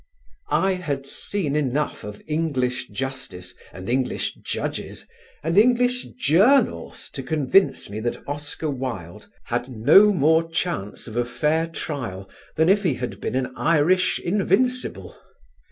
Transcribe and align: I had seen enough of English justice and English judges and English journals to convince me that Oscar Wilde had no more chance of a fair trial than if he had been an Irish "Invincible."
I 0.49 0.71
had 0.71 1.05
seen 1.05 1.55
enough 1.55 2.03
of 2.03 2.23
English 2.25 2.89
justice 2.89 3.53
and 3.71 3.87
English 3.87 4.33
judges 4.43 5.05
and 5.43 5.59
English 5.59 6.07
journals 6.17 7.07
to 7.11 7.21
convince 7.21 7.87
me 7.87 7.99
that 7.99 8.27
Oscar 8.27 8.71
Wilde 8.71 9.27
had 9.43 9.69
no 9.69 10.11
more 10.11 10.49
chance 10.49 11.05
of 11.05 11.15
a 11.15 11.23
fair 11.23 11.67
trial 11.67 12.27
than 12.55 12.67
if 12.67 12.81
he 12.81 12.95
had 12.95 13.21
been 13.21 13.35
an 13.35 13.53
Irish 13.55 14.17
"Invincible." 14.17 15.15